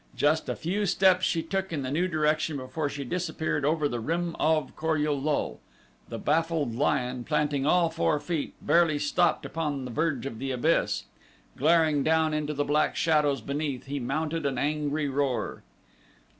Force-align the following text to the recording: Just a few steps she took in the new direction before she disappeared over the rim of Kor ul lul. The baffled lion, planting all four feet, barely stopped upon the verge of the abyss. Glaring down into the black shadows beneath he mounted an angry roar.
Just 0.15 0.49
a 0.49 0.55
few 0.55 0.87
steps 0.87 1.27
she 1.27 1.43
took 1.43 1.71
in 1.71 1.83
the 1.83 1.91
new 1.91 2.07
direction 2.07 2.57
before 2.57 2.89
she 2.89 3.03
disappeared 3.03 3.63
over 3.63 3.87
the 3.87 3.99
rim 3.99 4.35
of 4.39 4.75
Kor 4.75 4.97
ul 4.97 5.21
lul. 5.21 5.59
The 6.09 6.17
baffled 6.17 6.73
lion, 6.73 7.23
planting 7.23 7.67
all 7.67 7.91
four 7.91 8.19
feet, 8.19 8.55
barely 8.63 8.97
stopped 8.97 9.45
upon 9.45 9.85
the 9.85 9.91
verge 9.91 10.25
of 10.25 10.39
the 10.39 10.49
abyss. 10.49 11.03
Glaring 11.55 12.01
down 12.01 12.33
into 12.33 12.55
the 12.55 12.65
black 12.65 12.95
shadows 12.95 13.41
beneath 13.41 13.85
he 13.85 13.99
mounted 13.99 14.43
an 14.43 14.57
angry 14.57 15.07
roar. 15.07 15.61